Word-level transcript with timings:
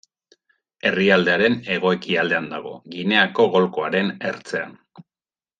Herrialdearen 0.89 1.57
hego-ekialdean 1.75 2.49
dago, 2.55 2.73
Gineako 2.97 3.49
golkoaren 3.57 4.13
ertzean. 4.31 4.79